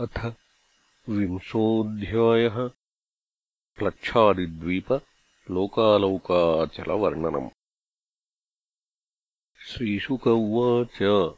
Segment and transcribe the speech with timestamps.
[0.00, 0.32] अथ
[1.08, 2.70] विंशोऽध्यायः
[3.76, 5.00] प्लक्षादिद्वीप
[5.50, 7.48] लोकालौकाचलवर्णनम्।
[9.66, 11.28] श्रीशुक उवाच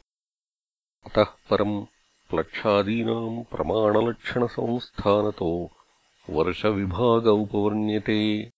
[1.05, 1.85] अतः परम्
[2.29, 5.71] प्लक्षादीनाम् प्रमाणलक्षणसंस्थानतो
[6.29, 8.51] वर्षविभाग उपवर्ण्यते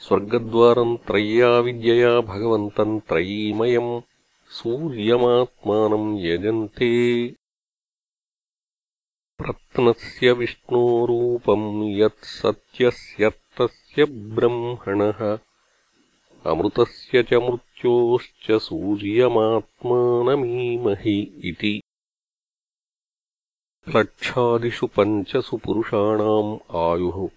[0.00, 4.00] स्वर्गद्वारम् त्रय्या विद्यया भगवन्तम् त्रयीमयम्
[4.48, 7.34] सूर्यमात्मानम् यजन्ते।
[9.40, 15.38] रत्नस्य विष्णोरूपम् यत्सत्यस्यर्थस्य ब्रह्मणः।
[16.46, 21.82] अमृतस्य च मृत्योश्च सूर्यमात्मानमीमहि इति
[23.88, 27.28] लक्षादिषु पञ्चसु पुरुषाणाम् आयुः।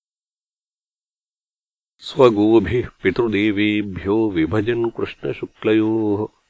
[1.99, 6.41] स्वगोभिः पितृदेवेभ्यो विभजन् कृष्णशुक्लयोः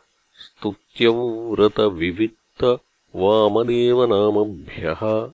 [0.43, 2.79] स्तुत्यव्रतविविक्त
[3.17, 5.31] वामदेवनामभ्यः।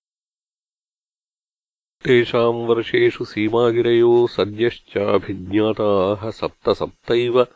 [2.05, 7.47] तेषाम् वर्षेषु सीमागिरयो सद्यश्चाभिज्ञाताः सप्त सप्तैव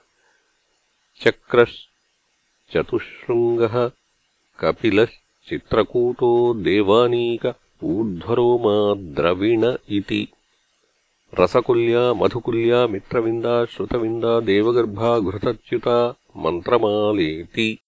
[1.20, 3.90] चक्रश्चतुःशृङ्गः
[4.58, 10.28] कपिलश्चित्रकूटो देवानीक ऊर्ध्वरोमा द्रविण इति।
[11.40, 17.78] रसकुल्या मधुकुल्या मित्रविन्दा श्रुतविन्दा देवगर्भा घृतच्युता मन्त्रमालेति।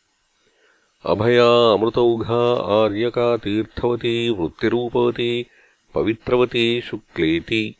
[1.07, 5.47] अभया अमृतौघा आर्यका तीर्थवती वृत्तिरूपवती
[5.95, 7.75] पवित्रवती शुक्लेति।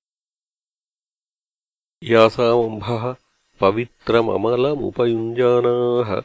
[2.05, 3.15] यासामम्भः
[3.61, 6.21] पवित्रममलमुपयुञ्जानाः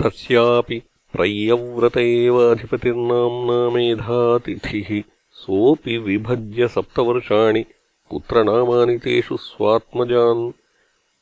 [0.03, 0.81] तस्यापि
[1.13, 7.65] प्रय्यव्रत एव अधिपतिर्नाम्ना मेधातिथिः सोऽपि विभज्य सप्तवर्षाणि
[8.11, 10.51] पुत्रनामानि तेषु स्वात्मजान्।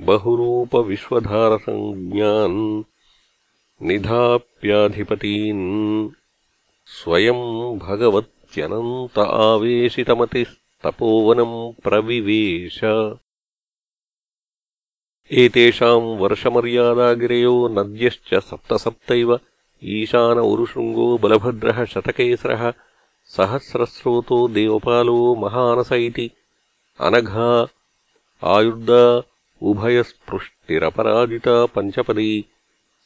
[0.00, 2.82] बहुरूपविश्वधारसञ्ज्ञान्
[3.82, 6.08] निधाप्याधिपतीन्।
[6.86, 12.80] स्वयम् भगवत्यनन्त आवेशितमतिस्तपोवनम् प्रविवेश
[15.41, 19.29] एतेषाम् वर्षमर्यादागिरयो नद्यश्च सप्तसप्तैव
[19.81, 22.63] ईशान उरुशृङ्गो बलभद्रः शतकेसरः
[23.35, 26.27] सहस्रस्रोतो देवपालो महानस इति
[26.99, 27.49] अनघा
[28.41, 29.01] आयुर्दा
[29.61, 32.31] उभयस्पृष्टिरपराजिता पञ्चपदी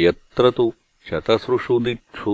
[0.04, 0.66] यत्र तु
[1.08, 2.32] शतसृषु दिक्षु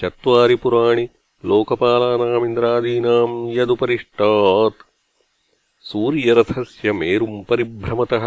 [0.00, 1.04] चत्वारि पुराणि
[1.50, 4.84] लोकपालानामिन्द्रादीनाम् यदुपरिष्टात्
[5.90, 8.24] सूर्यरथस्य मेरुम् परिभ्रमतः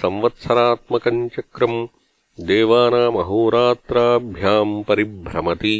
[0.00, 1.78] संवत्सरात्मकम् चक्रम्
[2.48, 5.76] देवानामहोरात्राभ्याम् परिभ्रमति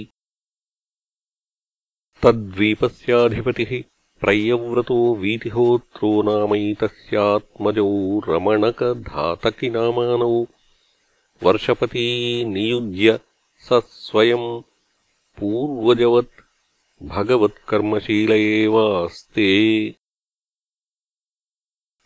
[2.25, 3.73] तद्वीपस्याधिपतिः
[4.23, 7.91] प्रय्यव्रतो वीतिहोत्रो नामैतस्यात्मजौ
[8.29, 10.31] रमणकधातकिनामानौ
[11.44, 13.20] वर्षपती नियुज्य
[13.66, 14.62] स स्वयम्
[15.40, 16.42] पूर्वजवत्
[17.04, 19.50] भगवत्कर्मशील एवास्ते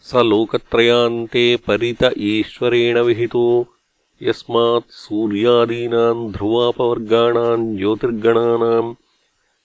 [0.00, 3.76] स लोकत्रयान्ते परित ईश्वरेण विहितो।
[4.22, 8.94] यस्मात् सूर्यादीनाम् ध्रुवापवर्गाणाम् ज्योतिर्गणानाम्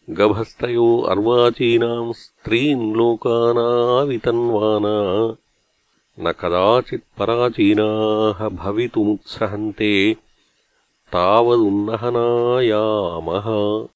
[0.09, 5.37] गभस्तयो अर्वाचीनाम् स्त्रीन् लोकानावितन्वाना।
[6.19, 10.15] न कदाचित्पराचीनाः भवितुमुत्सहन्ते,
[11.13, 13.87] तावदुन्नहनायामः।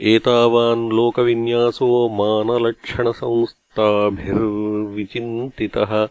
[0.00, 6.08] एतावान् लोकविन्यासो मानलक्षणसंस् ताभिर्विचिन्तितः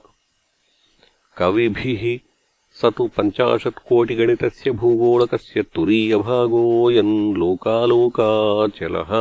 [1.37, 2.32] कविभिः
[2.79, 9.11] स तु पञ्चाशत्कोटिगणितस्य भूगोलकस्य तुरीयभागोऽयम् लोकालोकाचलः।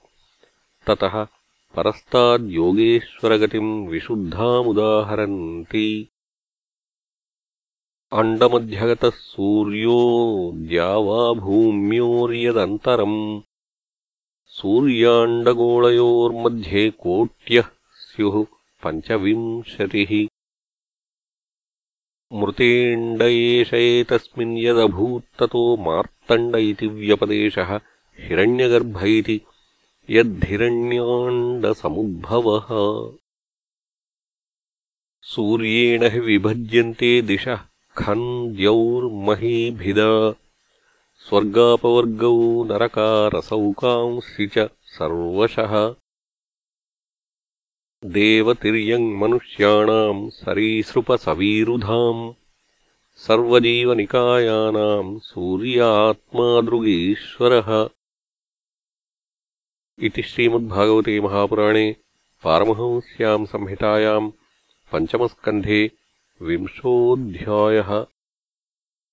[0.88, 1.16] ततः
[1.76, 5.86] परस्ताद्योगेश्वरगतिम् विशुद्धामुदाहरन्ति
[8.22, 10.00] अण्डमध्यगतः सूर्यो
[10.70, 13.20] द्यावाभूम्योर्यदन्तरम्
[14.58, 17.68] सूर्याण्डगोळयोर्मध्ये कोट्यः
[18.08, 18.36] स्युः
[18.84, 20.12] पञ्चविंशतिः
[22.33, 27.81] मृतेण्ड एष एतस्मिन् यदभूत्ततो मार्तण्ड इति व्यपदेशः
[28.21, 29.41] हिरण्यगर्भ इति
[30.11, 32.69] यद्धिरण्याण्डसमुद्भवः।
[35.33, 37.61] सूर्येण हि विभज्यन्ते दिशः
[37.99, 40.35] खन् द्यौर्महीभिदा
[41.29, 45.95] स्वर्गापवर्गौ नरकारसौकांसि च सर्वशः
[48.05, 52.25] देवतिर्यङ्मनुष्याणाम् सरीसृपसवीरुधाम्
[53.27, 57.71] सर्वजीवनिकायानाम् सूर्यात्मादृगीश्वरः
[60.09, 61.87] इति श्रीमद्भागवते महापुराणे
[62.45, 64.29] पारमहंस्याम् संहितायाम्
[64.93, 65.81] पञ्चमस्कन्धे
[66.49, 67.91] विंशोऽध्यायः